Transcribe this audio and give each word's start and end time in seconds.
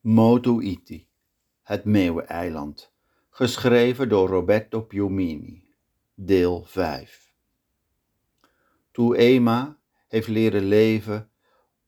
Motu-Iti, 0.00 1.08
het 1.62 1.84
Meeuweneiland, 1.84 2.92
geschreven 3.30 4.08
door 4.08 4.28
Roberto 4.28 4.80
Piumini, 4.80 5.64
deel 6.14 6.64
5. 6.64 7.34
Tuema 8.92 9.78
heeft 10.08 10.28
leren 10.28 10.64
leven 10.64 11.30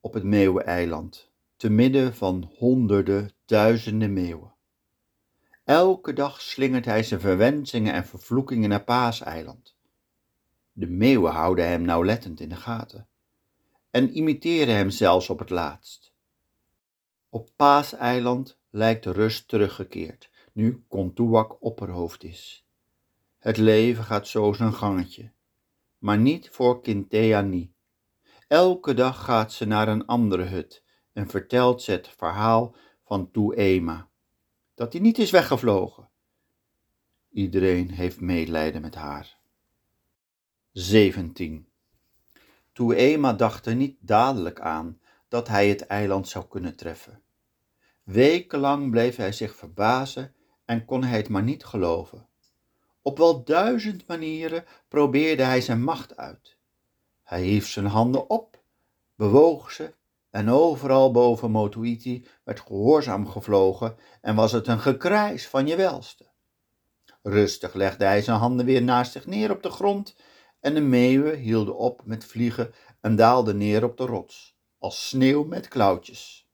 op 0.00 0.14
het 0.14 0.24
Meeuweneiland, 0.24 1.30
te 1.56 1.70
midden 1.70 2.14
van 2.14 2.50
honderden, 2.56 3.30
duizenden 3.44 4.12
meeuwen. 4.12 4.54
Elke 5.64 6.12
dag 6.12 6.40
slingert 6.40 6.84
hij 6.84 7.02
zijn 7.02 7.20
verwensingen 7.20 7.92
en 7.92 8.06
vervloekingen 8.06 8.68
naar 8.68 8.84
Paaseiland. 8.84 9.76
De 10.72 10.86
meeuwen 10.86 11.32
houden 11.32 11.68
hem 11.68 11.82
nauwlettend 11.82 12.40
in 12.40 12.48
de 12.48 12.56
gaten 12.56 13.08
en 13.90 14.16
imiteren 14.16 14.74
hem 14.74 14.90
zelfs 14.90 15.30
op 15.30 15.38
het 15.38 15.50
laatst. 15.50 16.09
Op 17.32 17.50
Paaseiland 17.56 18.58
lijkt 18.70 19.04
de 19.04 19.12
rust 19.12 19.48
teruggekeerd, 19.48 20.30
nu 20.52 20.84
Kontuak 20.88 21.62
opperhoofd 21.62 22.24
is. 22.24 22.66
Het 23.38 23.56
leven 23.56 24.04
gaat 24.04 24.28
zo 24.28 24.52
zijn 24.52 24.72
gangetje, 24.72 25.32
maar 25.98 26.18
niet 26.18 26.48
voor 26.50 26.80
Kinteani. 26.80 27.72
Elke 28.48 28.94
dag 28.94 29.24
gaat 29.24 29.52
ze 29.52 29.64
naar 29.64 29.88
een 29.88 30.06
andere 30.06 30.42
hut 30.42 30.84
en 31.12 31.28
vertelt 31.28 31.82
ze 31.82 31.90
het 31.90 32.08
verhaal 32.08 32.74
van 33.04 33.30
Tuema, 33.30 34.08
dat 34.74 34.92
hij 34.92 35.02
niet 35.02 35.18
is 35.18 35.30
weggevlogen. 35.30 36.08
Iedereen 37.32 37.90
heeft 37.90 38.20
medelijden 38.20 38.82
met 38.82 38.94
haar. 38.94 39.38
17. 40.72 41.68
Tuema 42.72 43.32
dacht 43.32 43.66
er 43.66 43.74
niet 43.74 43.96
dadelijk 44.00 44.60
aan 44.60 45.00
dat 45.30 45.48
hij 45.48 45.68
het 45.68 45.86
eiland 45.86 46.28
zou 46.28 46.44
kunnen 46.48 46.76
treffen. 46.76 47.22
Wekenlang 48.02 48.90
bleef 48.90 49.16
hij 49.16 49.32
zich 49.32 49.56
verbazen 49.56 50.34
en 50.64 50.84
kon 50.84 51.04
hij 51.04 51.16
het 51.16 51.28
maar 51.28 51.42
niet 51.42 51.64
geloven. 51.64 52.28
Op 53.02 53.18
wel 53.18 53.44
duizend 53.44 54.06
manieren 54.06 54.64
probeerde 54.88 55.42
hij 55.42 55.60
zijn 55.60 55.82
macht 55.82 56.16
uit. 56.16 56.56
Hij 57.22 57.42
hief 57.42 57.68
zijn 57.68 57.86
handen 57.86 58.30
op, 58.30 58.62
bewoog 59.14 59.72
ze 59.72 59.94
en 60.30 60.48
overal 60.48 61.10
boven 61.10 61.50
Motuiti 61.50 62.26
werd 62.44 62.60
gehoorzaam 62.60 63.28
gevlogen 63.28 63.96
en 64.20 64.34
was 64.34 64.52
het 64.52 64.66
een 64.66 64.80
gekrijs 64.80 65.48
van 65.48 65.66
je 65.66 65.76
welste. 65.76 66.28
Rustig 67.22 67.74
legde 67.74 68.04
hij 68.04 68.22
zijn 68.22 68.38
handen 68.38 68.66
weer 68.66 68.82
naast 68.82 69.12
zich 69.12 69.26
neer 69.26 69.50
op 69.50 69.62
de 69.62 69.70
grond 69.70 70.16
en 70.60 70.74
de 70.74 70.80
meeuwen 70.80 71.38
hielden 71.38 71.76
op 71.76 72.02
met 72.04 72.24
vliegen 72.24 72.74
en 73.00 73.16
daalden 73.16 73.56
neer 73.56 73.84
op 73.84 73.96
de 73.96 74.04
rots 74.04 74.58
als 74.80 75.08
sneeuw 75.08 75.44
met 75.44 75.68
klauwtjes. 75.68 76.48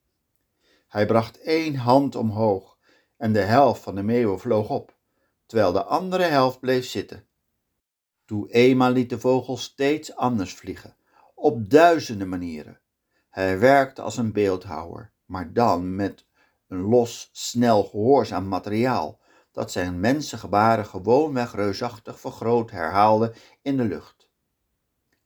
Hij 0.88 1.06
bracht 1.06 1.40
één 1.40 1.74
hand 1.74 2.14
omhoog 2.14 2.78
en 3.16 3.32
de 3.32 3.40
helft 3.40 3.82
van 3.82 3.94
de 3.94 4.02
meeuwen 4.02 4.40
vloog 4.40 4.68
op, 4.68 4.96
terwijl 5.46 5.72
de 5.72 5.84
andere 5.84 6.22
helft 6.22 6.60
bleef 6.60 6.86
zitten. 6.86 7.26
Toen 8.24 8.46
eenmaal 8.46 8.90
liet 8.90 9.10
de 9.10 9.18
vogel 9.18 9.56
steeds 9.56 10.14
anders 10.14 10.54
vliegen, 10.54 10.96
op 11.34 11.70
duizenden 11.70 12.28
manieren. 12.28 12.80
Hij 13.30 13.58
werkte 13.58 14.02
als 14.02 14.16
een 14.16 14.32
beeldhouwer, 14.32 15.12
maar 15.24 15.52
dan 15.52 15.94
met 15.94 16.26
een 16.68 16.80
los, 16.80 17.28
snel 17.32 17.84
gehoorzaam 17.84 18.48
materiaal, 18.48 19.20
dat 19.52 19.72
zijn 19.72 20.00
mensengebaren 20.00 20.86
gewoonweg 20.86 21.54
reusachtig 21.54 22.20
vergroot 22.20 22.70
herhaalde 22.70 23.34
in 23.62 23.76
de 23.76 23.84
lucht. 23.84 24.28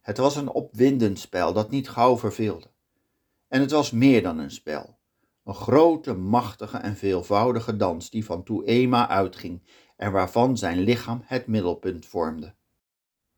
Het 0.01 0.17
was 0.17 0.37
een 0.37 0.49
opwindend 0.49 1.19
spel 1.19 1.53
dat 1.53 1.71
niet 1.71 1.89
gauw 1.89 2.19
verveelde. 2.19 2.70
En 3.51 3.61
het 3.61 3.71
was 3.71 3.91
meer 3.91 4.23
dan 4.23 4.39
een 4.39 4.51
spel. 4.51 4.99
Een 5.45 5.55
grote, 5.55 6.15
machtige 6.15 6.77
en 6.77 6.97
veelvoudige 6.97 7.77
dans 7.77 8.11
die 8.11 8.25
van 8.25 8.43
Tuema 8.43 9.09
uitging 9.09 9.63
en 9.97 10.13
waarvan 10.13 10.57
zijn 10.57 10.79
lichaam 10.79 11.23
het 11.25 11.47
middelpunt 11.47 12.07
vormde. 12.07 12.55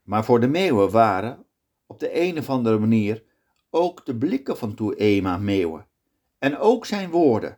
Maar 0.03 0.25
voor 0.25 0.39
de 0.39 0.47
meeuwen 0.47 0.91
waren, 0.91 1.45
op 1.87 1.99
de 1.99 2.21
een 2.21 2.37
of 2.37 2.49
andere 2.49 2.79
manier, 2.79 3.23
ook 3.69 4.05
de 4.05 4.15
blikken 4.15 4.57
van 4.57 4.73
Tuema 4.73 5.37
meeuwen. 5.37 5.87
En 6.39 6.57
ook 6.57 6.85
zijn 6.85 7.09
woorden. 7.09 7.57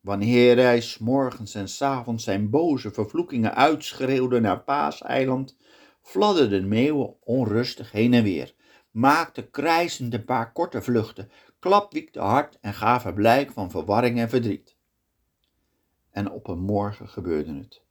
Wanneer 0.00 0.56
hij 0.56 0.80
s 0.80 0.98
morgens 0.98 1.54
en 1.54 1.68
s 1.68 1.82
avonds 1.82 2.24
zijn 2.24 2.50
boze 2.50 2.90
vervloekingen 2.90 3.54
uitschreeuwde 3.54 4.40
naar 4.40 4.60
Paaseiland, 4.60 5.56
fladderden 6.02 6.68
meeuwen 6.68 7.14
onrustig 7.20 7.92
heen 7.92 8.14
en 8.14 8.22
weer, 8.22 8.54
maakten 8.90 9.50
krijzend 9.50 10.14
een 10.14 10.24
paar 10.24 10.52
korte 10.52 10.82
vluchten, 10.82 11.30
klapwiekte 11.58 12.20
hard 12.20 12.58
en 12.60 12.74
gaven 12.74 13.14
blijk 13.14 13.52
van 13.52 13.70
verwarring 13.70 14.18
en 14.18 14.28
verdriet. 14.28 14.76
En 16.10 16.30
op 16.30 16.48
een 16.48 16.60
morgen 16.60 17.08
gebeurde 17.08 17.54
het. 17.54 17.82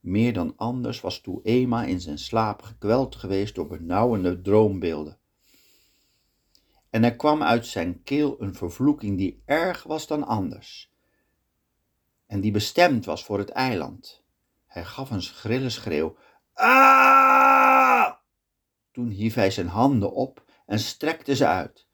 Meer 0.00 0.32
dan 0.32 0.56
anders 0.56 1.00
was 1.00 1.20
Tuema 1.20 1.84
in 1.84 2.00
zijn 2.00 2.18
slaap 2.18 2.62
gekweld 2.62 3.16
geweest 3.16 3.54
door 3.54 3.66
benauwende 3.66 4.40
droombeelden. 4.40 5.18
En 6.90 7.04
er 7.04 7.16
kwam 7.16 7.42
uit 7.42 7.66
zijn 7.66 8.02
keel 8.02 8.42
een 8.42 8.54
vervloeking 8.54 9.18
die 9.18 9.42
erg 9.44 9.82
was 9.82 10.06
dan 10.06 10.26
anders, 10.26 10.92
en 12.26 12.40
die 12.40 12.50
bestemd 12.50 13.04
was 13.04 13.24
voor 13.24 13.38
het 13.38 13.50
eiland. 13.50 14.24
Hij 14.66 14.84
gaf 14.84 15.10
een 15.10 15.22
schrille 15.22 15.70
schreeuw. 15.70 16.16
Ah! 16.52 18.12
Toen 18.92 19.08
hief 19.08 19.34
hij 19.34 19.50
zijn 19.50 19.68
handen 19.68 20.12
op 20.12 20.44
en 20.66 20.78
strekte 20.78 21.36
ze 21.36 21.46
uit 21.46 21.85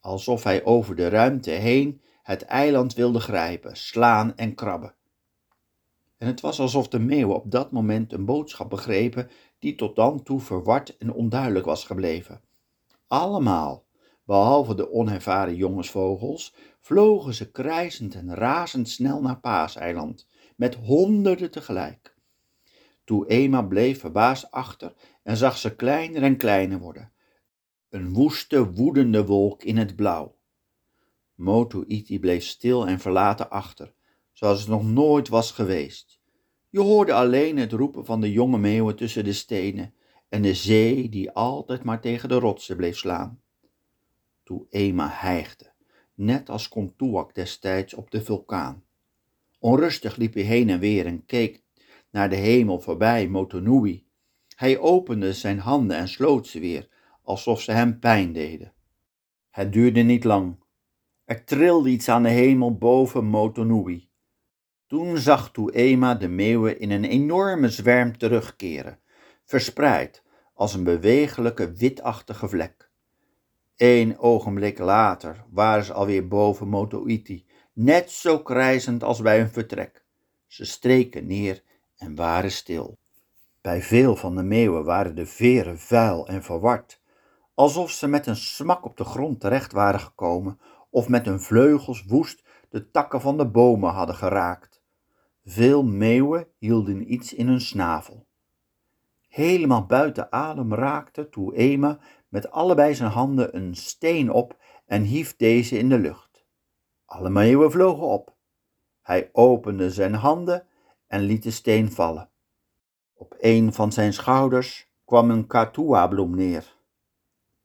alsof 0.00 0.44
hij 0.44 0.64
over 0.64 0.96
de 0.96 1.08
ruimte 1.08 1.50
heen 1.50 2.00
het 2.22 2.42
eiland 2.42 2.94
wilde 2.94 3.20
grijpen, 3.20 3.76
slaan 3.76 4.36
en 4.36 4.54
krabben. 4.54 4.94
En 6.18 6.26
het 6.26 6.40
was 6.40 6.60
alsof 6.60 6.88
de 6.88 6.98
meeuwen 6.98 7.36
op 7.36 7.50
dat 7.50 7.72
moment 7.72 8.12
een 8.12 8.24
boodschap 8.24 8.70
begrepen 8.70 9.30
die 9.58 9.74
tot 9.74 9.96
dan 9.96 10.22
toe 10.22 10.40
verward 10.40 10.96
en 10.96 11.12
onduidelijk 11.12 11.66
was 11.66 11.84
gebleven. 11.84 12.40
Allemaal, 13.06 13.84
behalve 14.24 14.74
de 14.74 14.92
onervaren 14.92 15.54
jongensvogels, 15.54 16.54
vlogen 16.80 17.34
ze 17.34 17.50
krijzend 17.50 18.14
en 18.14 18.34
razendsnel 18.34 19.20
naar 19.20 19.40
Paaseiland, 19.40 20.26
met 20.56 20.74
honderden 20.74 21.50
tegelijk. 21.50 22.14
Toen 23.04 23.26
Ema 23.26 23.62
bleef 23.62 24.00
verbaasd 24.00 24.50
achter 24.50 24.94
en 25.22 25.36
zag 25.36 25.56
ze 25.56 25.76
kleiner 25.76 26.22
en 26.22 26.36
kleiner 26.36 26.78
worden, 26.78 27.12
een 27.90 28.12
woeste, 28.12 28.72
woedende 28.72 29.26
wolk 29.26 29.62
in 29.62 29.76
het 29.76 29.96
blauw. 29.96 30.36
Motu 31.34 31.84
Iti 31.86 32.20
bleef 32.20 32.44
stil 32.44 32.86
en 32.86 33.00
verlaten 33.00 33.50
achter, 33.50 33.92
zoals 34.32 34.60
het 34.60 34.68
nog 34.68 34.84
nooit 34.84 35.28
was 35.28 35.52
geweest. 35.52 36.20
Je 36.68 36.80
hoorde 36.80 37.12
alleen 37.12 37.56
het 37.56 37.72
roepen 37.72 38.04
van 38.04 38.20
de 38.20 38.32
jonge 38.32 38.58
meeuwen 38.58 38.96
tussen 38.96 39.24
de 39.24 39.32
stenen 39.32 39.94
en 40.28 40.42
de 40.42 40.54
zee 40.54 41.08
die 41.08 41.30
altijd 41.30 41.82
maar 41.82 42.00
tegen 42.00 42.28
de 42.28 42.38
rotsen 42.38 42.76
bleef 42.76 42.98
slaan. 42.98 43.40
Toen 44.44 44.66
Ema 44.70 45.08
hijgde, 45.12 45.72
net 46.14 46.50
als 46.50 46.68
Kontuak 46.68 47.34
destijds 47.34 47.94
op 47.94 48.10
de 48.10 48.24
vulkaan. 48.24 48.84
Onrustig 49.58 50.16
liep 50.16 50.34
hij 50.34 50.42
heen 50.42 50.70
en 50.70 50.78
weer 50.78 51.06
en 51.06 51.26
keek 51.26 51.62
naar 52.10 52.30
de 52.30 52.36
hemel 52.36 52.80
voorbij 52.80 53.28
Motonui. 53.28 54.06
Hij 54.56 54.78
opende 54.78 55.32
zijn 55.32 55.58
handen 55.58 55.96
en 55.96 56.08
sloot 56.08 56.46
ze 56.46 56.60
weer, 56.60 56.88
alsof 57.30 57.60
ze 57.60 57.72
hem 57.72 57.98
pijn 57.98 58.32
deden. 58.32 58.72
Het 59.50 59.72
duurde 59.72 60.00
niet 60.00 60.24
lang. 60.24 60.56
Er 61.24 61.44
trilde 61.44 61.88
iets 61.88 62.08
aan 62.08 62.22
de 62.22 62.28
hemel 62.28 62.78
boven 62.78 63.24
Motonui. 63.24 64.08
Toen 64.86 65.18
zag 65.18 65.52
Tuema 65.52 66.14
de 66.14 66.28
meeuwen 66.28 66.80
in 66.80 66.90
een 66.90 67.04
enorme 67.04 67.68
zwerm 67.68 68.18
terugkeren, 68.18 68.98
verspreid 69.44 70.22
als 70.54 70.74
een 70.74 70.84
bewegelijke 70.84 71.72
witachtige 71.72 72.48
vlek. 72.48 72.90
Eén 73.76 74.18
ogenblik 74.18 74.78
later 74.78 75.44
waren 75.50 75.84
ze 75.84 75.92
alweer 75.92 76.28
boven 76.28 76.68
Motoiti, 76.68 77.46
net 77.72 78.10
zo 78.10 78.42
krijzend 78.42 79.02
als 79.02 79.20
bij 79.20 79.38
hun 79.38 79.50
vertrek. 79.50 80.04
Ze 80.46 80.64
streken 80.64 81.26
neer 81.26 81.62
en 81.96 82.14
waren 82.14 82.52
stil. 82.52 82.98
Bij 83.60 83.82
veel 83.82 84.16
van 84.16 84.36
de 84.36 84.42
meeuwen 84.42 84.84
waren 84.84 85.14
de 85.14 85.26
veren 85.26 85.78
vuil 85.78 86.28
en 86.28 86.42
verward, 86.42 86.99
alsof 87.60 87.90
ze 87.90 88.06
met 88.06 88.26
een 88.26 88.36
smak 88.36 88.84
op 88.84 88.96
de 88.96 89.04
grond 89.04 89.40
terecht 89.40 89.72
waren 89.72 90.00
gekomen 90.00 90.60
of 90.90 91.08
met 91.08 91.26
hun 91.26 91.40
vleugels 91.40 92.04
woest 92.04 92.44
de 92.68 92.90
takken 92.90 93.20
van 93.20 93.36
de 93.36 93.46
bomen 93.46 93.90
hadden 93.90 94.14
geraakt. 94.14 94.82
Veel 95.44 95.84
meeuwen 95.84 96.48
hielden 96.58 97.12
iets 97.12 97.34
in 97.34 97.46
hun 97.48 97.60
snavel. 97.60 98.26
Helemaal 99.28 99.86
buiten 99.86 100.32
adem 100.32 100.74
raakte 100.74 101.28
Tuema 101.28 101.98
met 102.28 102.50
allebei 102.50 102.94
zijn 102.94 103.10
handen 103.10 103.56
een 103.56 103.74
steen 103.74 104.30
op 104.30 104.56
en 104.86 105.02
hief 105.02 105.36
deze 105.36 105.78
in 105.78 105.88
de 105.88 105.98
lucht. 105.98 106.44
Alle 107.04 107.30
meeuwen 107.30 107.70
vlogen 107.70 108.06
op. 108.06 108.34
Hij 109.02 109.30
opende 109.32 109.90
zijn 109.90 110.14
handen 110.14 110.66
en 111.06 111.20
liet 111.20 111.42
de 111.42 111.50
steen 111.50 111.92
vallen. 111.92 112.30
Op 113.14 113.34
een 113.38 113.72
van 113.72 113.92
zijn 113.92 114.12
schouders 114.12 114.92
kwam 115.04 115.30
een 115.30 115.46
katua-bloem 115.46 116.34
neer. 116.34 116.78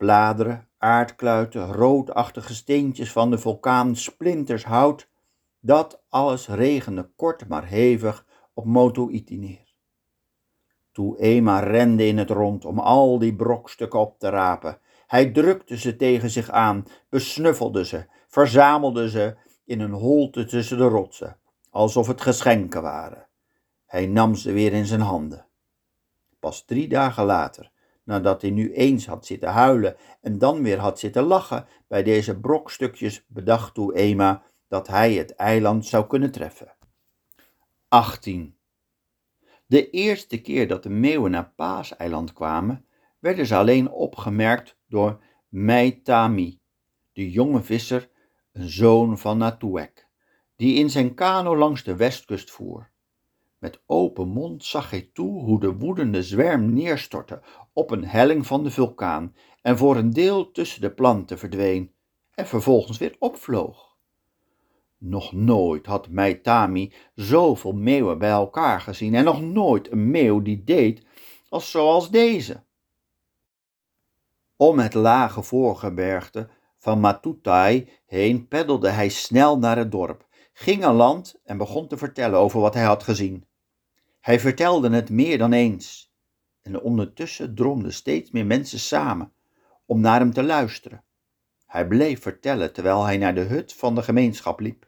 Bladeren, 0.06 0.68
aardkluiten, 0.78 1.72
roodachtige 1.72 2.54
steentjes 2.54 3.12
van 3.12 3.30
de 3.30 3.38
vulkaan, 3.38 3.96
splinters 3.96 4.64
hout, 4.64 5.10
Dat 5.60 6.04
alles 6.10 6.48
regende 6.48 7.10
kort 7.16 7.48
maar 7.48 7.66
hevig 7.66 8.26
op 8.54 8.66
Motu 8.66 9.12
Iti 9.12 9.38
neer. 9.38 9.74
Ema 11.18 11.60
rende 11.60 12.08
in 12.08 12.18
het 12.18 12.30
rond 12.30 12.66
om 12.66 12.80
al 12.80 13.20
die 13.20 13.36
brokstukken 13.36 14.00
op 14.00 14.20
te 14.20 14.30
rapen. 14.30 14.80
Hij 15.08 15.32
drukte 15.32 15.78
ze 15.78 15.96
tegen 15.96 16.30
zich 16.30 16.50
aan, 16.50 16.86
besnuffelde 17.10 17.86
ze, 17.86 18.06
verzamelde 18.28 19.10
ze 19.10 19.36
in 19.64 19.80
een 19.80 19.94
holte 19.94 20.46
tussen 20.46 20.78
de 20.78 20.88
rotsen, 20.88 21.38
alsof 21.70 22.08
het 22.08 22.22
geschenken 22.22 22.82
waren. 22.82 23.28
Hij 23.86 24.06
nam 24.06 24.36
ze 24.36 24.52
weer 24.52 24.74
in 24.74 24.86
zijn 24.86 25.02
handen. 25.02 25.46
Pas 26.40 26.66
drie 26.66 26.88
dagen 26.88 27.26
later, 27.26 27.74
nadat 28.06 28.42
hij 28.42 28.52
nu 28.52 28.74
eens 28.74 29.06
had 29.06 29.26
zitten 29.26 29.50
huilen 29.50 29.96
en 30.22 30.38
dan 30.38 30.64
weer 30.64 30.80
had 30.80 31.00
zitten 31.00 31.24
lachen 31.24 31.68
bij 31.88 32.04
deze 32.04 32.40
brokstukjes, 32.40 33.26
bedacht 33.28 33.78
Ema 33.94 34.44
dat 34.68 34.88
hij 34.88 35.14
het 35.14 35.36
eiland 35.36 35.86
zou 35.86 36.08
kunnen 36.08 36.32
treffen. 36.32 36.74
18. 37.88 38.56
De 39.66 39.90
eerste 39.90 40.42
keer 40.42 40.68
dat 40.68 40.84
de 40.84 40.90
meeuwen 40.90 41.32
naar 41.32 41.52
Paaseiland 41.56 42.34
kwamen, 42.34 42.86
werden 43.20 43.46
ze 43.46 43.56
alleen 43.56 43.92
opgemerkt 43.92 44.78
door 44.88 45.20
Meitami, 45.50 46.60
de 47.14 47.32
jonge 47.32 47.64
visser, 47.64 48.10
een 48.52 48.70
zoon 48.70 49.18
van 49.18 49.38
Natuek, 49.38 50.08
die 50.56 50.76
in 50.76 50.90
zijn 50.90 51.14
kano 51.14 51.58
langs 51.58 51.84
de 51.84 51.96
westkust 51.96 52.52
voer. 52.52 52.90
Met 53.58 53.82
open 53.86 54.28
mond 54.28 54.66
zag 54.66 54.90
hij 54.90 55.10
toe 55.14 55.44
hoe 55.44 55.60
de 55.60 55.74
woedende 55.74 56.24
zwerm 56.24 56.74
neerstortte 56.74 57.42
op 57.74 57.92
een 57.92 58.06
helling 58.06 58.48
van 58.48 58.64
de 58.64 58.72
vulkaan 58.72 59.36
en 59.62 59.78
voor 59.78 59.96
een 59.96 60.10
deel 60.10 60.52
tussen 60.52 60.82
de 60.82 60.92
planten 60.92 61.38
verdween 61.38 61.92
en 62.34 62.48
vervolgens 62.48 62.98
weer 62.98 63.16
opvloog. 63.20 63.96
Nog 64.98 65.34
nooit 65.34 65.86
had 65.86 66.10
Meitami 66.10 66.94
zoveel 67.16 67.74
meeuwen 67.74 68.18
bij 68.18 68.30
elkaar 68.30 68.82
gezien 68.82 69.16
en 69.16 69.24
nog 69.24 69.42
nooit 69.42 69.92
een 69.92 70.12
meeuw 70.12 70.42
die 70.42 70.64
deed 70.64 71.06
als 71.50 71.72
zoals 71.72 72.10
deze. 72.10 72.64
Om 74.56 74.80
het 74.80 74.94
lage 74.94 75.44
voorgebergte 75.44 76.50
van 76.78 77.00
Matutai 77.00 77.90
heen 78.06 78.48
peddelde 78.48 78.90
hij 78.90 79.10
snel 79.10 79.58
naar 79.58 79.78
het 79.78 79.92
dorp, 79.92 80.28
ging 80.58 80.86
aan 80.86 80.96
land 80.96 81.40
en 81.44 81.58
begon 81.58 81.88
te 81.88 81.98
vertellen 81.98 82.40
over 82.40 82.60
wat 82.60 82.74
hij 82.74 82.84
had 82.84 83.04
gezien. 83.04 83.46
Hij 84.22 84.40
vertelde 84.40 84.90
het 84.90 85.10
meer 85.10 85.38
dan 85.38 85.54
eens 85.54 86.14
en 86.62 86.82
ondertussen 86.82 87.56
dromden 87.56 87.94
steeds 87.94 88.32
meer 88.32 88.46
mensen 88.46 88.80
samen 88.80 89.34
om 89.86 90.00
naar 90.00 90.20
hem 90.20 90.34
te 90.34 90.44
luisteren. 90.44 91.04
Hij 91.66 91.88
bleef 91.88 92.22
vertellen 92.22 92.74
terwijl 92.74 93.04
hij 93.04 93.18
naar 93.18 93.36
de 93.36 93.42
hut 93.42 93.74
van 93.74 93.96
de 93.96 94.04
gemeenschap 94.04 94.60
liep. 94.60 94.88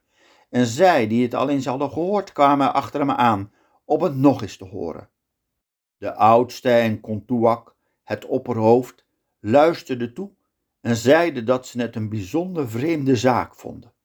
En 0.49 0.65
zij, 0.65 1.07
die 1.07 1.23
het 1.23 1.33
al 1.33 1.49
eens 1.49 1.65
hadden 1.65 1.91
gehoord, 1.91 2.31
kwamen 2.31 2.73
achter 2.73 2.99
hem 2.99 3.11
aan 3.11 3.51
om 3.85 4.03
het 4.03 4.15
nog 4.15 4.41
eens 4.41 4.57
te 4.57 4.65
horen. 4.65 5.09
De 5.97 6.13
oudste 6.13 6.69
en 6.69 6.99
Kontuak, 6.99 7.75
het 8.03 8.25
opperhoofd, 8.25 9.05
luisterden 9.39 10.13
toe 10.13 10.31
en 10.81 10.95
zeiden 10.95 11.45
dat 11.45 11.67
ze 11.67 11.81
het 11.81 11.95
een 11.95 12.09
bijzonder 12.09 12.69
vreemde 12.69 13.15
zaak 13.15 13.55
vonden. 13.55 13.95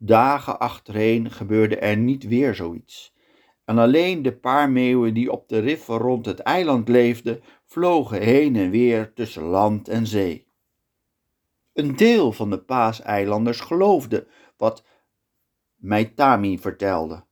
Dagen 0.00 0.58
achtereen 0.58 1.30
gebeurde 1.30 1.76
er 1.76 1.96
niet 1.96 2.24
weer 2.24 2.54
zoiets. 2.54 3.16
En 3.64 3.78
alleen 3.78 4.22
de 4.22 4.36
paar 4.36 4.70
meeuwen 4.70 5.14
die 5.14 5.32
op 5.32 5.48
de 5.48 5.58
riffen 5.58 5.96
rond 5.96 6.26
het 6.26 6.38
eiland 6.38 6.88
leefden, 6.88 7.40
vlogen 7.64 8.22
heen 8.22 8.56
en 8.56 8.70
weer 8.70 9.12
tussen 9.12 9.42
land 9.42 9.88
en 9.88 10.06
zee. 10.06 10.46
Een 11.72 11.96
deel 11.96 12.32
van 12.32 12.50
de 12.50 12.58
paaseilanders 12.58 13.60
geloofde 13.60 14.26
wat 14.56 14.84
Meitami 15.74 16.58
vertelde, 16.58 17.24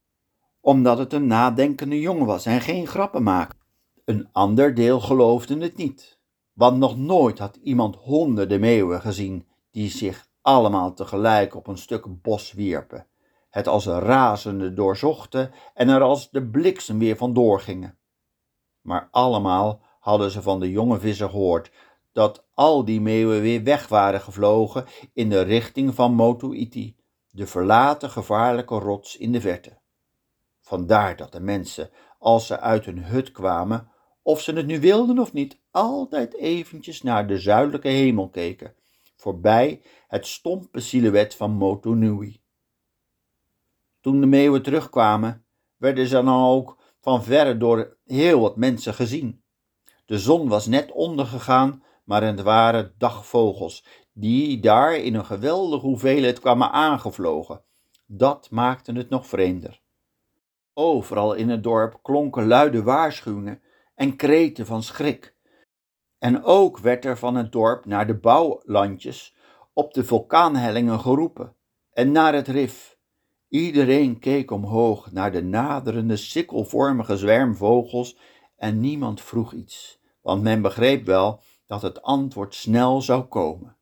omdat 0.61 0.99
het 0.99 1.13
een 1.13 1.27
nadenkende 1.27 2.01
jongen 2.01 2.27
was 2.27 2.47
en 2.47 2.61
geen 2.61 2.87
grappen 2.87 3.23
maakte. 3.23 3.65
Een 4.05 4.29
ander 4.33 4.75
deel 4.75 5.01
geloofde 5.01 5.59
het 5.59 5.77
niet, 5.77 6.19
want 6.53 6.79
nog 6.79 6.97
nooit 6.97 7.39
had 7.39 7.59
iemand 7.63 7.97
honderden 7.97 8.61
meeuwen 8.61 9.01
gezien 9.01 9.47
die 9.71 9.91
zich 9.91 10.29
allemaal 10.46 10.94
tegelijk 10.94 11.54
op 11.54 11.66
een 11.66 11.78
stuk 11.78 12.22
bos 12.22 12.52
wierpen, 12.52 13.06
het 13.50 13.66
als 13.66 13.87
razende 13.87 14.72
doorzochten 14.72 15.52
en 15.75 15.88
er 15.88 16.00
als 16.00 16.31
de 16.31 16.46
bliksem 16.46 16.98
weer 16.98 17.16
vandoor 17.16 17.60
gingen. 17.60 17.98
Maar 18.81 19.08
allemaal 19.10 19.81
hadden 20.00 20.31
ze 20.31 20.43
van 20.43 20.60
de 20.60 20.70
jonge 20.70 20.98
visser 20.98 21.28
gehoord 21.28 21.70
dat 22.12 22.46
al 22.54 22.84
die 22.84 23.00
meeuwen 23.00 23.40
weer 23.40 23.62
weg 23.62 23.88
waren 23.88 24.20
gevlogen 24.20 24.84
in 25.12 25.28
de 25.28 25.40
richting 25.40 25.94
van 25.94 26.14
Motu 26.14 26.54
Iti, 26.54 26.96
de 27.31 27.46
verlaten 27.46 28.10
gevaarlijke 28.10 28.78
rots 28.78 29.16
in 29.16 29.32
de 29.32 29.40
verte. 29.40 29.78
Vandaar 30.60 31.16
dat 31.16 31.32
de 31.32 31.40
mensen, 31.40 31.90
als 32.19 32.46
ze 32.46 32.60
uit 32.60 32.84
hun 32.84 33.04
hut 33.04 33.32
kwamen, 33.32 33.88
of 34.22 34.40
ze 34.40 34.52
het 34.52 34.66
nu 34.66 34.81
wilden 34.81 35.19
of 35.19 35.32
niet, 35.32 35.60
altijd 35.70 36.34
eventjes 36.34 37.02
naar 37.02 37.26
de 37.26 37.38
zuidelijke 37.38 37.88
hemel 37.88 38.28
keken, 38.28 38.75
voorbij 39.17 39.83
het 40.09 40.27
stompe 40.27 40.81
silhouet 40.81 41.35
van 41.35 41.51
Motunui. 41.51 42.41
Toen 44.01 44.21
de 44.21 44.27
meeuwen 44.27 44.63
terugkwamen, 44.63 45.45
werden 45.77 46.07
ze 46.07 46.15
dan 46.15 46.45
ook 46.45 46.79
van 47.01 47.23
verre 47.23 47.57
door 47.57 47.97
heel 48.05 48.41
wat 48.41 48.57
mensen 48.57 48.95
gezien. 48.95 49.43
De 50.05 50.19
zon 50.19 50.49
was 50.49 50.67
net 50.67 50.93
ondergegaan, 50.93 51.83
maar 52.05 52.23
het 52.23 52.43
waren 52.43 52.95
dagvogels 52.99 53.85
die 54.13 54.61
daar 54.61 54.97
in 54.97 55.15
een 55.15 55.25
geweldige 55.25 55.87
hoeveelheid 55.87 56.41
kwamen 56.41 56.71
aangevlogen. 56.71 57.63
Dat 58.07 58.51
maakte 58.51 58.93
het 58.93 59.09
nog 59.09 59.27
vreemder. 59.27 59.81
Overal 60.75 61.35
in 61.35 61.49
het 61.49 61.63
dorp 61.63 61.99
klonken 62.03 62.47
luide 62.47 62.83
waarschuwingen 62.83 63.63
en 63.95 64.17
kreten 64.17 64.67
van 64.67 64.83
schrik. 64.83 65.36
En 66.19 66.45
ook 66.45 66.79
werd 66.79 67.05
er 67.05 67.19
van 67.19 67.35
het 67.35 67.53
dorp 67.53 67.85
naar 67.85 68.07
de 68.07 68.19
bouwlandjes 68.19 69.37
op 69.73 69.95
de 69.95 70.05
vulkaanhellingen 70.05 71.01
geroepen 71.01 71.57
en 71.93 72.13
naar 72.13 72.35
het 72.35 72.49
rif. 72.49 72.99
Iedereen 73.49 74.19
keek 74.19 74.51
omhoog 74.51 75.13
naar 75.13 75.33
de 75.33 75.43
naderende 75.43 76.17
sikkelvormige 76.17 77.17
zwermvogels 77.17 78.19
en 78.57 78.81
niemand 78.81 79.21
vroeg 79.21 79.53
iets, 79.53 80.01
want 80.23 80.43
men 80.43 80.63
begreep 80.63 81.07
wel 81.07 81.43
dat 81.67 81.83
het 81.83 82.03
antwoord 82.03 82.55
snel 82.55 83.03
zou 83.03 83.23
komen. 83.23 83.77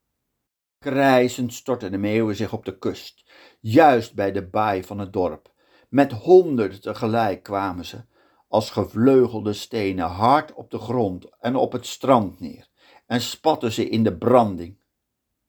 Krijzend 0.79 1.53
stortten 1.53 1.91
de 1.91 1.97
meeuwen 1.97 2.35
zich 2.35 2.53
op 2.53 2.65
de 2.65 2.77
kust, 2.77 3.31
juist 3.59 4.15
bij 4.15 4.31
de 4.31 4.47
baai 4.47 4.83
van 4.83 4.99
het 4.99 5.13
dorp. 5.13 5.53
Met 5.89 6.11
honderden 6.11 6.81
tegelijk 6.81 7.43
kwamen 7.43 7.85
ze, 7.85 8.05
als 8.47 8.69
gevleugelde 8.69 9.53
stenen, 9.53 10.05
hard 10.05 10.53
op 10.53 10.71
de 10.71 10.79
grond 10.79 11.29
en 11.39 11.55
op 11.55 11.71
het 11.71 11.85
strand 11.85 12.39
neer, 12.39 12.67
en 13.05 13.21
spatten 13.21 13.71
ze 13.71 13.89
in 13.89 14.03
de 14.03 14.17
branding. 14.17 14.77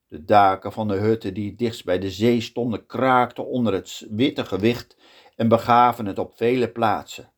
De 0.08 0.24
daken 0.24 0.72
van 0.72 0.88
de 0.88 0.94
hutten 0.94 1.34
die 1.34 1.54
dichtst 1.54 1.84
bij 1.84 1.98
de 1.98 2.10
zee 2.10 2.40
stonden, 2.40 2.86
kraakten 2.86 3.46
onder 3.46 3.72
het 3.72 4.06
witte 4.10 4.44
gewicht 4.44 4.96
en 5.36 5.48
begaven 5.48 6.06
het 6.06 6.18
op 6.18 6.36
vele 6.36 6.70
plaatsen. 6.70 7.32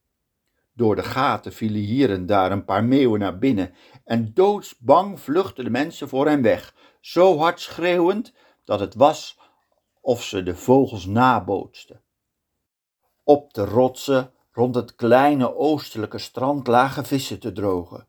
Door 0.73 0.97
de 0.97 1.03
gaten 1.03 1.53
vielen 1.53 1.81
hier 1.81 2.11
en 2.11 2.27
daar 2.27 2.53
een 2.53 2.65
paar 2.65 2.85
meeuwen 2.85 3.21
naar 3.21 3.39
binnen 3.39 3.75
en 4.05 4.35
doodsbang 4.35 5.21
vluchtten 5.21 5.65
de 5.65 5.71
mensen 5.71 6.09
voor 6.09 6.27
hen 6.27 6.43
weg, 6.43 6.75
zo 7.01 7.39
hard 7.39 7.61
schreeuwend 7.61 8.33
dat 8.65 8.81
het 8.81 8.95
was 8.95 9.39
of 10.01 10.23
ze 10.23 10.43
de 10.43 10.57
vogels 10.57 11.07
nabootsten. 11.07 12.03
Op 13.25 13.53
de 13.53 13.65
rotsen 13.65 14.33
rond 14.59 14.75
het 14.75 14.95
kleine 14.95 15.57
oostelijke 15.57 16.19
strand 16.19 16.67
lagen 16.67 17.05
vissen 17.05 17.41
te 17.41 17.53
drogen. 17.53 18.07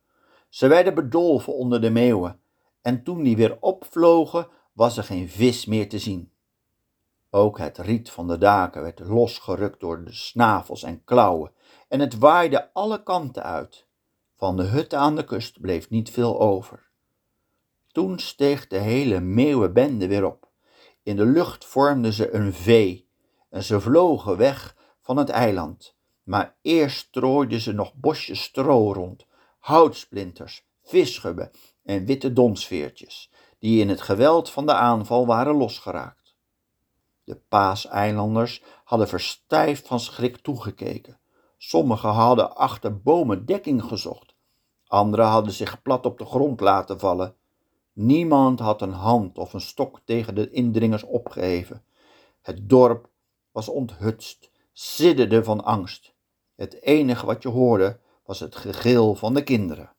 Ze 0.49 0.67
werden 0.67 0.93
bedolven 0.93 1.53
onder 1.53 1.81
de 1.81 1.89
meeuwen 1.89 2.39
en 2.81 3.03
toen 3.03 3.23
die 3.23 3.35
weer 3.35 3.57
opvlogen 3.59 4.47
was 4.73 4.97
er 4.97 5.03
geen 5.03 5.29
vis 5.29 5.65
meer 5.65 5.89
te 5.89 5.99
zien. 5.99 6.31
Ook 7.29 7.57
het 7.57 7.77
riet 7.77 8.09
van 8.09 8.27
de 8.27 8.37
daken 8.37 8.81
werd 8.81 8.99
losgerukt 8.99 9.79
door 9.79 10.03
de 10.03 10.13
snavels 10.13 10.83
en 10.83 11.03
klauwen 11.03 11.51
en 11.87 11.99
het 11.99 12.17
waaide 12.17 12.73
alle 12.73 13.03
kanten 13.03 13.43
uit. 13.43 13.85
Van 14.35 14.57
de 14.57 14.63
hutten 14.63 14.99
aan 14.99 15.15
de 15.15 15.23
kust 15.23 15.61
bleef 15.61 15.89
niet 15.89 16.09
veel 16.09 16.39
over. 16.39 16.89
Toen 17.91 18.19
steeg 18.19 18.67
de 18.67 18.77
hele 18.77 19.19
meeuwenbende 19.19 20.07
weer 20.07 20.25
op. 20.25 20.47
In 21.03 21.15
de 21.15 21.25
lucht 21.25 21.65
vormden 21.65 22.13
ze 22.13 22.33
een 22.33 22.53
V 22.53 22.99
en 23.49 23.63
ze 23.63 23.79
vlogen 23.79 24.37
weg 24.37 24.75
van 25.01 25.17
het 25.17 25.29
eiland. 25.29 25.97
Maar 26.29 26.55
eerst 26.61 26.97
strooiden 26.97 27.59
ze 27.59 27.71
nog 27.73 27.93
bosjes 27.93 28.43
stro 28.43 28.93
rond, 28.93 29.25
houtsplinters, 29.59 30.65
visschubben 30.83 31.51
en 31.83 32.05
witte 32.05 32.33
donsveertjes, 32.33 33.31
die 33.59 33.81
in 33.81 33.89
het 33.89 34.01
geweld 34.01 34.49
van 34.49 34.65
de 34.65 34.73
aanval 34.73 35.25
waren 35.25 35.55
losgeraakt. 35.55 36.35
De 37.23 37.35
paaseilanders 37.47 38.63
hadden 38.83 39.07
verstijfd 39.07 39.87
van 39.87 39.99
schrik 39.99 40.37
toegekeken. 40.37 41.19
Sommigen 41.57 42.09
hadden 42.09 42.55
achter 42.55 43.01
bomen 43.01 43.45
dekking 43.45 43.83
gezocht. 43.83 44.35
Anderen 44.87 45.25
hadden 45.25 45.53
zich 45.53 45.81
plat 45.81 46.05
op 46.05 46.17
de 46.17 46.25
grond 46.25 46.59
laten 46.59 46.99
vallen 46.99 47.35
Niemand 47.93 48.59
had 48.59 48.81
een 48.81 48.93
hand 48.93 49.37
of 49.37 49.53
een 49.53 49.61
stok 49.61 50.01
tegen 50.05 50.35
de 50.35 50.49
indringers 50.49 51.03
opgeheven. 51.03 51.83
Het 52.41 52.69
dorp 52.69 53.09
was 53.51 53.69
onthutst, 53.69 54.51
sidderde 54.73 55.43
van 55.43 55.63
angst. 55.63 56.13
Het 56.59 56.81
enige 56.81 57.25
wat 57.25 57.43
je 57.43 57.49
hoorde 57.49 57.99
was 58.25 58.39
het 58.39 58.55
gegil 58.55 59.15
van 59.15 59.33
de 59.33 59.43
kinderen. 59.43 59.91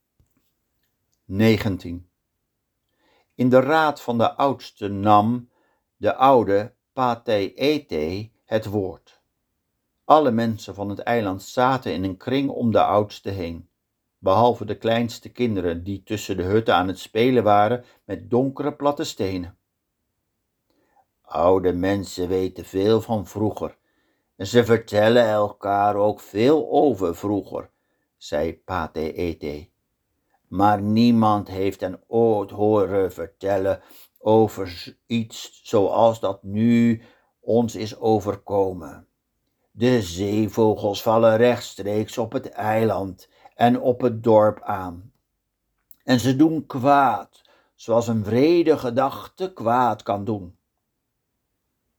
19. 1.25 2.09
In 3.35 3.49
de 3.49 3.61
raad 3.61 4.01
van 4.01 4.19
de 4.19 4.35
oudste 4.35 4.89
nam 4.89 5.51
de 5.97 6.15
oude 6.15 6.75
Ete 6.95 8.31
het 8.45 8.67
woord. 8.67 9.23
Alle 10.05 10.31
mensen 10.31 10.75
van 10.75 10.89
het 10.89 10.99
eiland 10.99 11.43
zaten 11.43 11.93
in 11.93 12.05
een 12.05 12.17
kring 12.17 12.51
om 12.51 12.73
de 12.73 12.83
oudste 12.83 13.31
heen, 13.31 13.69
behalve 14.19 14.65
de 14.65 14.77
kleinste 14.77 15.29
kinderen 15.29 15.85
die 15.85 16.03
tussen 16.03 16.37
de 16.37 16.43
hutten 16.43 16.75
aan 16.75 16.89
het 16.89 16.99
spelen 16.99 17.43
waren 17.43 17.85
met 18.05 18.31
donkere 18.31 18.75
platte 18.75 19.05
stenen. 19.05 19.59
Oude 21.23 21.73
mensen 21.73 22.29
weten 22.29 22.65
veel 22.65 23.01
van 23.01 23.27
vroeger 23.27 23.79
ze 24.47 24.65
vertellen 24.65 25.29
elkaar 25.29 25.97
ook 25.97 26.21
veel 26.21 26.71
over 26.71 27.17
vroeger, 27.17 27.71
zei 28.17 28.59
Pate 28.59 29.13
Ete. 29.13 29.69
Maar 30.49 30.83
niemand 30.83 31.49
heeft 31.49 31.81
hen 31.81 32.01
ooit 32.07 32.51
horen 32.51 33.13
vertellen 33.13 33.83
over 34.19 34.97
iets 35.07 35.61
zoals 35.63 36.21
dat 36.21 36.43
nu 36.43 37.03
ons 37.41 37.75
is 37.75 37.99
overkomen. 37.99 39.07
De 39.71 40.03
zeevogels 40.03 41.03
vallen 41.03 41.37
rechtstreeks 41.37 42.19
op 42.19 42.33
het 42.33 42.49
eiland 42.49 43.29
en 43.55 43.81
op 43.81 44.01
het 44.01 44.23
dorp 44.23 44.61
aan. 44.63 45.13
En 46.05 46.21
ze 46.21 46.37
doen 46.37 46.67
kwaad, 46.67 47.43
zoals 47.75 48.09
een 48.09 48.25
vrede 48.25 48.79
gedachte 48.79 49.53
kwaad 49.53 50.03
kan 50.03 50.25
doen. 50.25 50.57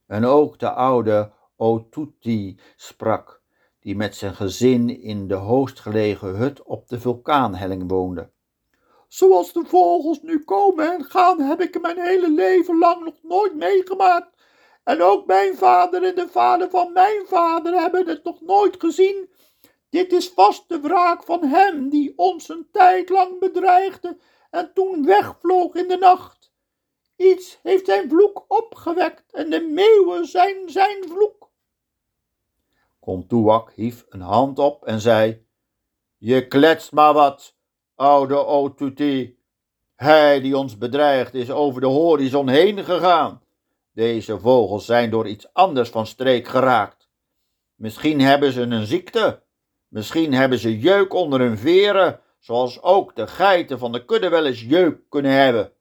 En 0.06 0.24
ook 0.24 0.58
de 0.58 0.70
oude 0.70 1.32
Otuti 1.62 2.58
sprak, 2.76 3.40
die 3.80 3.96
met 3.96 4.16
zijn 4.16 4.34
gezin 4.34 5.00
in 5.00 5.28
de 5.28 5.34
hoogstgelegen 5.34 6.28
hut 6.28 6.62
op 6.62 6.88
de 6.88 7.00
vulkaanhelling 7.00 7.90
woonde. 7.90 8.30
Zoals 9.08 9.52
de 9.52 9.64
vogels 9.64 10.22
nu 10.22 10.44
komen 10.44 10.92
en 10.92 11.04
gaan, 11.04 11.40
heb 11.40 11.60
ik 11.60 11.80
mijn 11.80 12.00
hele 12.00 12.30
leven 12.30 12.78
lang 12.78 13.04
nog 13.04 13.14
nooit 13.22 13.54
meegemaakt. 13.54 14.36
En 14.84 15.02
ook 15.02 15.26
mijn 15.26 15.56
vader 15.56 16.02
en 16.02 16.14
de 16.14 16.28
vader 16.28 16.70
van 16.70 16.92
mijn 16.92 17.26
vader 17.26 17.80
hebben 17.80 18.08
het 18.08 18.24
nog 18.24 18.40
nooit 18.40 18.76
gezien. 18.78 19.30
Dit 19.90 20.12
is 20.12 20.28
vast 20.28 20.68
de 20.68 20.80
wraak 20.80 21.22
van 21.22 21.44
hem 21.44 21.88
die 21.88 22.12
ons 22.16 22.48
een 22.48 22.68
tijd 22.72 23.08
lang 23.08 23.38
bedreigde 23.38 24.16
en 24.50 24.70
toen 24.74 25.04
wegvloog 25.04 25.74
in 25.74 25.88
de 25.88 25.96
nacht. 25.96 26.52
Iets 27.16 27.58
heeft 27.62 27.86
zijn 27.86 28.08
vloek 28.08 28.44
opgewekt 28.48 29.32
en 29.32 29.50
de 29.50 29.60
meeuwen 29.60 30.26
zijn 30.26 30.70
zijn 30.70 31.04
vloek. 31.08 31.50
Kontuak 33.02 33.72
hief 33.74 34.04
een 34.08 34.20
hand 34.20 34.58
op 34.58 34.84
en 34.84 35.00
zei: 35.00 35.46
Je 36.16 36.46
kletst 36.46 36.92
maar 36.92 37.12
wat 37.12 37.56
oude 37.94 38.46
Otuti. 38.46 39.38
Hij 39.96 40.40
die 40.40 40.58
ons 40.58 40.78
bedreigt 40.78 41.34
is 41.34 41.50
over 41.50 41.80
de 41.80 41.86
horizon 41.86 42.48
heen 42.48 42.84
gegaan. 42.84 43.42
Deze 43.92 44.38
vogels 44.38 44.84
zijn 44.84 45.10
door 45.10 45.28
iets 45.28 45.52
anders 45.52 45.88
van 45.88 46.06
streek 46.06 46.48
geraakt. 46.48 47.08
Misschien 47.74 48.20
hebben 48.20 48.52
ze 48.52 48.60
een 48.60 48.86
ziekte. 48.86 49.42
Misschien 49.88 50.32
hebben 50.34 50.58
ze 50.58 50.78
jeuk 50.78 51.14
onder 51.14 51.40
hun 51.40 51.58
veren, 51.58 52.20
zoals 52.38 52.82
ook 52.82 53.16
de 53.16 53.26
geiten 53.26 53.78
van 53.78 53.92
de 53.92 54.04
kudde 54.04 54.28
wel 54.28 54.46
eens 54.46 54.62
jeuk 54.62 55.00
kunnen 55.08 55.32
hebben. 55.32 55.72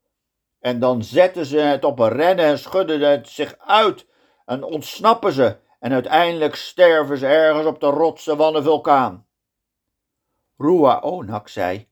En 0.60 0.80
dan 0.80 1.04
zetten 1.04 1.46
ze 1.46 1.58
het 1.58 1.84
op 1.84 2.00
een 2.00 2.10
rennen 2.10 2.46
en 2.46 2.60
schudden 2.60 3.12
het 3.12 3.30
zich 3.30 3.56
uit 3.58 4.06
en 4.46 4.64
ontsnappen 4.64 5.32
ze 5.32 5.58
en 5.82 5.92
uiteindelijk 5.92 6.56
sterven 6.56 7.18
ze 7.18 7.28
ergens 7.28 7.66
op 7.66 7.80
de 7.80 7.86
rotsen 7.86 8.38
van 8.38 8.56
een 8.56 8.64
vulkaan. 8.64 9.26
Rua 10.58 11.00
Onak 11.00 11.48
zei, 11.48 11.88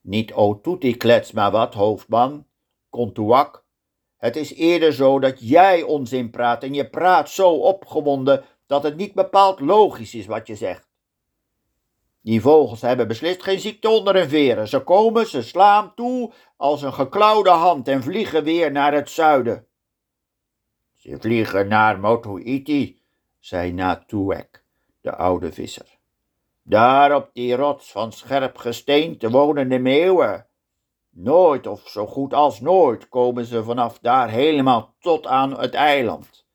niet 0.00 0.32
o 0.32 0.60
toetie 0.60 0.96
klets 0.96 1.32
maar 1.32 1.50
wat, 1.50 1.74
hoofdman, 1.74 2.46
kontuak. 2.90 3.64
Het 4.16 4.36
is 4.36 4.54
eerder 4.54 4.92
zo 4.92 5.18
dat 5.18 5.48
jij 5.48 5.82
onzin 5.82 6.30
praat 6.30 6.62
en 6.62 6.74
je 6.74 6.90
praat 6.90 7.30
zo 7.30 7.50
opgewonden 7.50 8.44
dat 8.66 8.82
het 8.82 8.96
niet 8.96 9.14
bepaald 9.14 9.60
logisch 9.60 10.14
is 10.14 10.26
wat 10.26 10.46
je 10.46 10.56
zegt. 10.56 10.88
Die 12.20 12.40
vogels 12.40 12.80
hebben 12.80 13.08
beslist 13.08 13.42
geen 13.42 13.60
ziekte 13.60 13.88
onder 13.88 14.14
hun 14.14 14.28
veren. 14.28 14.68
Ze 14.68 14.80
komen, 14.80 15.26
ze 15.26 15.42
slaan 15.42 15.94
toe 15.94 16.32
als 16.56 16.82
een 16.82 16.94
geklauwde 16.94 17.50
hand 17.50 17.88
en 17.88 18.02
vliegen 18.02 18.44
weer 18.44 18.72
naar 18.72 18.92
het 18.92 19.10
zuiden. 19.10 19.66
Ze 20.96 21.16
vliegen 21.20 21.68
naar 21.68 22.00
Motuiti, 22.00 22.97
zei 23.48 23.72
Natuek, 23.72 24.64
de 25.00 25.16
oude 25.16 25.52
visser. 25.52 25.98
Daar 26.62 27.14
op 27.14 27.30
die 27.32 27.56
rots 27.56 27.92
van 27.92 28.12
scherp 28.12 28.56
gesteente 28.56 29.30
wonen 29.30 29.68
de 29.68 29.78
meeuwen. 29.78 30.46
Nooit 31.10 31.66
of 31.66 31.88
zo 31.88 32.06
goed 32.06 32.34
als 32.34 32.60
nooit 32.60 33.08
komen 33.08 33.44
ze 33.44 33.64
vanaf 33.64 33.98
daar 33.98 34.30
helemaal 34.30 34.94
tot 35.00 35.26
aan 35.26 35.58
het 35.58 35.74
eiland. 35.74 36.46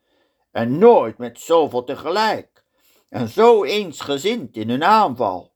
En 0.51 0.77
nooit 0.77 1.17
met 1.17 1.39
zoveel 1.39 1.83
tegelijk. 1.83 2.65
En 3.09 3.27
zo 3.27 3.63
eensgezind 3.63 4.55
in 4.55 4.69
hun 4.69 4.83
aanval. 4.83 5.53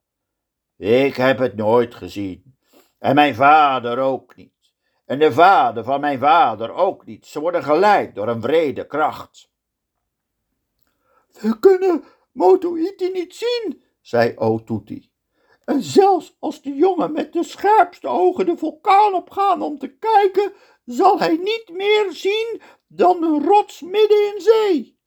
Ik 0.78 1.16
heb 1.16 1.38
het 1.38 1.56
nooit 1.56 1.96
gezien. 1.96 2.58
En 3.00 3.16
mijn 3.16 3.36
vader 3.36 4.00
ook 4.00 4.36
niet. 4.36 4.74
En 5.06 5.20
de 5.20 5.32
vader 5.32 5.84
van 5.84 6.00
mijn 6.00 6.20
vader 6.20 6.74
ook 6.74 7.06
niet. 7.06 7.26
Ze 7.26 7.40
worden 7.40 7.64
geleid 7.64 8.16
door 8.16 8.28
een 8.28 8.42
vrede 8.42 8.88
kracht. 8.88 9.56
We 11.42 11.60
kunnen 11.60 12.04
Motoiti 12.32 13.12
niet 13.12 13.36
zien, 13.36 13.84
zei 14.02 14.34
Otuti. 14.36 15.12
En 15.66 15.82
zelfs 15.82 16.36
als 16.40 16.62
de 16.62 16.74
jongen 16.74 17.12
met 17.12 17.34
de 17.34 17.44
scherpste 17.44 18.08
ogen 18.08 18.46
de 18.46 18.58
vulkaan 18.58 19.14
opgaan 19.14 19.62
om 19.62 19.78
te 19.78 19.98
kijken, 19.98 20.54
zal 20.86 21.20
hij 21.20 21.38
niet 21.38 21.70
meer 21.72 22.08
zien 22.12 22.62
dan 22.88 23.24
een 23.24 23.44
rots 23.44 23.82
midden 23.82 24.34
in 24.34 24.42
zee. 24.42 25.00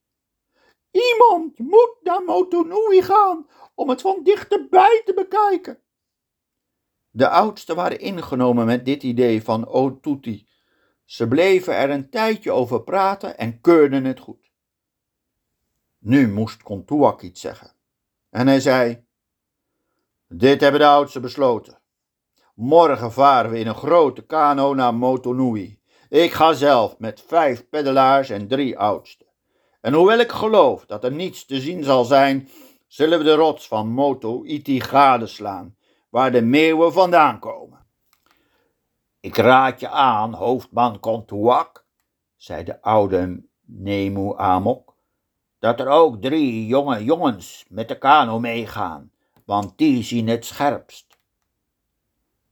Iemand 0.91 1.59
moet 1.59 1.97
naar 2.01 2.23
Motonui 2.23 3.01
gaan 3.01 3.47
om 3.75 3.89
het 3.89 4.01
van 4.01 4.23
dichterbij 4.23 5.01
te 5.05 5.13
bekijken. 5.13 5.81
De 7.09 7.29
oudsten 7.29 7.75
waren 7.75 7.99
ingenomen 7.99 8.65
met 8.65 8.85
dit 8.85 9.03
idee 9.03 9.43
van 9.43 9.67
Otuti. 9.67 10.47
Ze 11.05 11.27
bleven 11.27 11.75
er 11.75 11.89
een 11.89 12.09
tijdje 12.09 12.51
over 12.51 12.83
praten 12.83 13.37
en 13.37 13.61
keurden 13.61 14.05
het 14.05 14.19
goed. 14.19 14.50
Nu 16.03 16.31
moest 16.33 16.63
Kontuak 16.63 17.21
iets 17.21 17.41
zeggen. 17.41 17.73
En 18.29 18.47
hij 18.47 18.59
zei: 18.59 19.05
Dit 20.27 20.61
hebben 20.61 20.79
de 20.79 20.87
oudsten 20.87 21.21
besloten. 21.21 21.81
Morgen 22.55 23.11
varen 23.11 23.51
we 23.51 23.59
in 23.59 23.67
een 23.67 23.75
grote 23.75 24.21
kano 24.21 24.73
naar 24.73 24.93
Motonui. 24.93 25.79
Ik 26.09 26.31
ga 26.31 26.53
zelf 26.53 26.99
met 26.99 27.23
vijf 27.27 27.69
peddelaars 27.69 28.29
en 28.29 28.47
drie 28.47 28.77
oudsten. 28.77 29.27
En 29.81 29.93
hoewel 29.93 30.19
ik 30.19 30.31
geloof 30.31 30.85
dat 30.85 31.03
er 31.03 31.11
niets 31.11 31.45
te 31.45 31.59
zien 31.59 31.83
zal 31.83 32.05
zijn, 32.05 32.49
zullen 32.87 33.17
we 33.17 33.23
de 33.23 33.35
rots 33.35 33.67
van 33.67 33.87
Moto 33.87 34.43
Iti 34.43 34.79
gadeslaan, 34.81 35.75
waar 36.09 36.31
de 36.31 36.41
meeuwen 36.41 36.93
vandaan 36.93 37.39
komen. 37.39 37.85
Ik 39.19 39.35
raad 39.35 39.79
je 39.79 39.89
aan, 39.89 40.33
hoofdman 40.33 40.99
Kontuak, 40.99 41.85
zei 42.35 42.63
de 42.63 42.81
oude 42.81 43.45
Nemu 43.65 44.33
Amok, 44.37 44.90
dat 45.61 45.79
er 45.79 45.87
ook 45.87 46.21
drie 46.21 46.65
jonge 46.65 47.03
jongens 47.03 47.65
met 47.69 47.87
de 47.87 47.97
kano 47.97 48.39
meegaan, 48.39 49.11
want 49.45 49.77
die 49.77 50.03
zien 50.03 50.27
het 50.27 50.45
scherpst. 50.45 51.17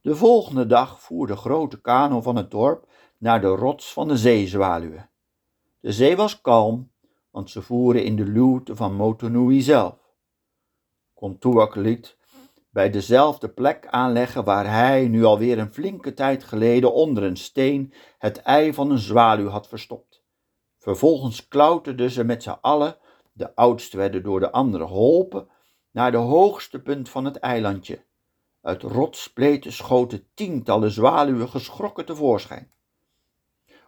De 0.00 0.16
volgende 0.16 0.66
dag 0.66 1.00
voer 1.00 1.26
de 1.26 1.36
grote 1.36 1.80
kano 1.80 2.20
van 2.20 2.36
het 2.36 2.50
dorp 2.50 2.88
naar 3.18 3.40
de 3.40 3.46
rots 3.46 3.92
van 3.92 4.08
de 4.08 4.16
zeezwaluwen. 4.16 5.10
De 5.80 5.92
zee 5.92 6.16
was 6.16 6.40
kalm, 6.40 6.90
want 7.30 7.50
ze 7.50 7.62
voeren 7.62 8.04
in 8.04 8.16
de 8.16 8.24
luwte 8.24 8.76
van 8.76 8.94
Motonui 8.94 9.60
zelf. 9.60 9.98
Kontuak 11.14 11.74
liet 11.74 12.16
bij 12.70 12.90
dezelfde 12.90 13.48
plek 13.48 13.86
aanleggen 13.86 14.44
waar 14.44 14.66
hij 14.66 15.08
nu 15.08 15.24
alweer 15.24 15.58
een 15.58 15.72
flinke 15.72 16.14
tijd 16.14 16.44
geleden 16.44 16.92
onder 16.92 17.22
een 17.22 17.36
steen 17.36 17.92
het 18.18 18.42
ei 18.42 18.74
van 18.74 18.90
een 18.90 18.98
zwaluw 18.98 19.48
had 19.48 19.68
verstopt. 19.68 20.19
Vervolgens 20.80 21.48
klauterden 21.48 22.10
ze 22.10 22.24
met 22.24 22.42
z'n 22.42 22.58
allen, 22.60 22.96
de 23.32 23.54
oudste 23.54 23.96
werden 23.96 24.22
door 24.22 24.40
de 24.40 24.52
anderen 24.52 24.86
geholpen, 24.86 25.48
naar 25.90 26.10
de 26.10 26.16
hoogste 26.16 26.82
punt 26.82 27.08
van 27.08 27.24
het 27.24 27.36
eilandje. 27.36 28.04
Uit 28.62 28.82
rotsspleten 28.82 29.72
schoten 29.72 30.26
tientallen 30.34 30.90
zwaluwen 30.90 31.48
geschrokken 31.48 32.04
tevoorschijn. 32.04 32.72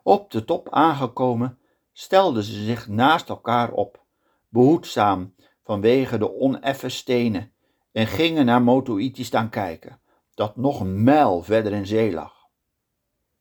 Op 0.02 0.30
de 0.30 0.44
top 0.44 0.68
aangekomen, 0.70 1.58
stelden 1.92 2.42
ze 2.42 2.64
zich 2.64 2.88
naast 2.88 3.28
elkaar 3.28 3.72
op, 3.72 4.02
behoedzaam 4.48 5.34
vanwege 5.64 6.18
de 6.18 6.38
oneffen 6.38 6.90
stenen, 6.90 7.52
en 7.92 8.06
gingen 8.06 8.46
naar 8.46 8.62
Motoiti 8.62 9.24
staan 9.24 9.50
kijken, 9.50 10.00
dat 10.34 10.56
nog 10.56 10.80
een 10.80 11.02
mijl 11.02 11.42
verder 11.42 11.72
in 11.72 11.86
zee 11.86 12.12
lag. 12.12 12.34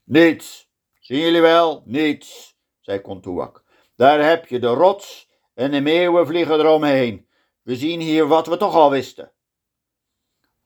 Niets, 0.03 0.69
zien 0.99 1.19
jullie 1.19 1.41
wel, 1.41 1.83
niets, 1.85 2.59
zei. 2.99 3.63
Daar 3.95 4.25
heb 4.29 4.47
je 4.47 4.59
de 4.59 4.67
rots 4.67 5.29
en 5.53 5.71
de 5.71 5.81
meeuwen 5.81 6.27
vliegen 6.27 6.59
eromheen. 6.59 7.27
We 7.61 7.75
zien 7.75 7.99
hier 7.99 8.27
wat 8.27 8.47
we 8.47 8.57
toch 8.57 8.75
al 8.75 8.89
wisten. 8.89 9.31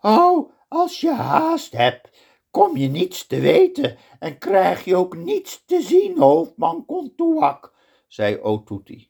Oh, 0.02 0.52
als 0.68 1.02
je 1.02 1.12
haast 1.12 1.72
hebt, 1.72 2.10
kom 2.52 2.78
je 2.78 2.88
niets 2.88 3.28
te 3.28 3.40
weten 3.40 3.98
en 4.20 4.38
krijg 4.38 4.86
je 4.86 4.96
ook 4.96 5.16
niets 5.16 5.64
te 5.66 5.82
zien, 5.82 6.18
hoofdman 6.18 6.86
Kontuak, 6.86 7.72
zei 8.08 8.40
Otuti. 8.42 9.10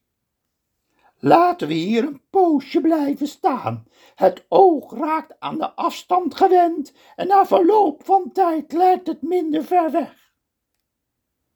Laten 1.20 1.68
we 1.68 1.74
hier 1.74 2.04
een 2.04 2.22
poosje 2.30 2.82
blijven 2.82 3.28
staan. 3.28 3.88
Het 4.16 4.46
oog 4.48 4.94
raakt 4.94 5.40
aan 5.40 5.58
de 5.58 5.72
afstand 5.72 6.36
gewend 6.36 6.94
en 7.16 7.28
na 7.28 7.46
verloop 7.46 8.06
van 8.06 8.32
tijd 8.32 8.74
lijkt 8.74 9.08
het 9.08 9.22
minder 9.22 9.64
ver 9.64 9.92
weg. 9.92 10.25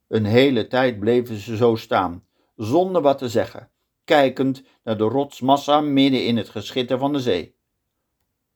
Een 0.10 0.26
hele 0.26 0.68
tijd 0.68 1.00
bleven 1.00 1.36
ze 1.36 1.56
zo 1.56 1.76
staan, 1.76 2.26
zonder 2.56 3.02
wat 3.02 3.18
te 3.18 3.30
zeggen, 3.30 3.72
kijkend 4.04 4.64
naar 4.84 4.98
de 4.98 5.04
rotsmassa 5.04 5.82
midden 5.82 6.26
in 6.26 6.38
het 6.38 6.50
geschitter 6.50 6.98
van 6.98 7.14
de 7.14 7.20
zee. 7.20 7.56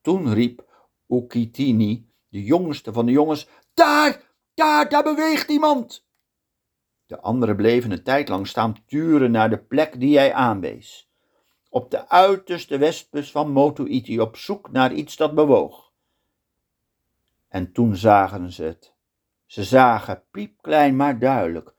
Toen 0.02 0.34
riep 0.34 0.66
Ukitini, 1.08 2.10
de 2.30 2.44
jongste 2.44 2.94
van 2.94 3.06
de 3.06 3.12
jongens, 3.12 3.48
daar, 3.74 4.22
daar, 4.54 4.90
daar 4.90 5.04
beweegt 5.04 5.50
iemand. 5.50 6.06
De 7.06 7.22
anderen 7.22 7.56
bleven 7.56 7.92
een 7.92 8.04
tijd 8.04 8.30
lang 8.30 8.48
staan 8.48 8.86
turen 8.86 9.32
naar 9.32 9.50
de 9.50 9.60
plek 9.60 10.00
die 10.00 10.18
hij 10.18 10.34
aanwees. 10.34 11.10
Op 11.70 11.92
de 11.92 12.10
uiterste 12.10 12.78
westpus 12.78 13.32
van 13.32 13.52
Motuiti 13.52 14.20
op 14.20 14.36
zoek 14.38 14.72
naar 14.72 14.94
iets 14.94 15.16
dat 15.16 15.36
bewoog. 15.36 15.92
En 17.48 17.72
toen 17.72 17.96
zagen 17.96 18.52
ze 18.52 18.64
het. 18.64 18.93
Ze 19.54 19.64
zagen, 19.64 20.24
piepklein 20.32 20.96
maar 20.96 21.20
duidelijk, 21.20 21.76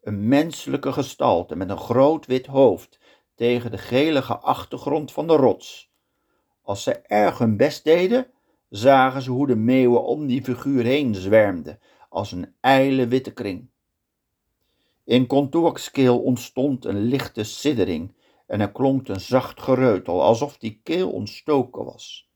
een 0.00 0.28
menselijke 0.28 0.92
gestalte 0.92 1.56
met 1.56 1.70
een 1.70 1.78
groot 1.78 2.26
wit 2.26 2.46
hoofd 2.46 2.98
tegen 3.34 3.70
de 3.70 3.78
gelige 3.78 4.36
achtergrond 4.36 5.12
van 5.12 5.26
de 5.26 5.36
rots. 5.36 5.92
Als 6.62 6.82
ze 6.82 6.92
erg 6.92 7.38
hun 7.38 7.56
best 7.56 7.84
deden, 7.84 8.26
zagen 8.68 9.22
ze 9.22 9.30
hoe 9.30 9.46
de 9.46 9.56
meeuwen 9.56 10.04
om 10.04 10.26
die 10.26 10.42
figuur 10.42 10.84
heen 10.84 11.14
zwermden, 11.14 11.78
als 12.08 12.32
een 12.32 12.54
ijle 12.60 13.06
witte 13.08 13.32
kring. 13.32 13.70
In 15.04 15.26
Kontuaks 15.26 15.90
keel 15.90 16.22
ontstond 16.22 16.84
een 16.84 17.00
lichte 17.00 17.44
siddering 17.44 18.14
en 18.46 18.60
er 18.60 18.72
klonk 18.72 19.08
een 19.08 19.20
zacht 19.20 19.60
gereutel, 19.60 20.22
alsof 20.22 20.58
die 20.58 20.80
keel 20.82 21.10
ontstoken 21.10 21.84
was. 21.84 22.30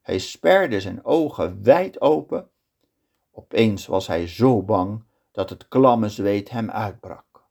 Hij 0.00 0.18
sperde 0.18 0.80
zijn 0.80 1.04
ogen 1.04 1.62
wijd 1.62 2.00
open. 2.00 2.50
Opeens 3.34 3.86
was 3.86 4.06
hij 4.06 4.26
zo 4.26 4.62
bang 4.62 5.04
dat 5.30 5.50
het 5.50 5.68
klamme 5.68 6.08
zweet 6.08 6.50
hem 6.50 6.70
uitbrak. 6.70 7.31